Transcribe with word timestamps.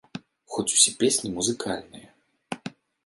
Хоць 0.53 0.71
усе 0.77 0.93
песні 1.03 1.33
музыкальныя! 1.37 2.09